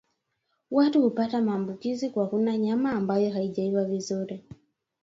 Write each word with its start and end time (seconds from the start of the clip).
Watu 0.71 1.01
hupata 1.01 1.41
maambukizi 1.41 2.09
kwa 2.09 2.27
kula 2.27 2.57
nyama 2.57 2.91
ambayo 2.91 3.31
haijaiva 3.33 3.85
vizuri 3.85 4.43